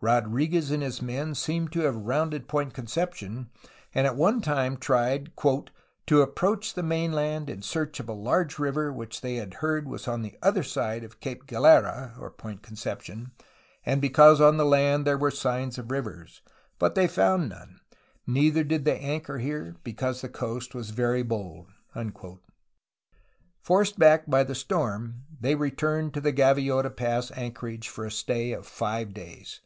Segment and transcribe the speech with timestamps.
[0.00, 3.50] Rodrfguez and his men seem to have rounded Point Conception,
[3.92, 8.92] and at one time tried "to approach the mainland in search of a large river
[8.92, 13.32] which they had heard was on the other side of Cape Galera [Point Concep tion],
[13.84, 16.42] and because on the land there were signs of rivers.
[16.78, 17.80] But they found none;
[18.24, 21.70] neither did they anchor here, because the coast was very bold."
[23.62, 28.52] Forced back by the storm they returned to the Gaviota Pass anchorage for a stay
[28.52, 29.60] of five days.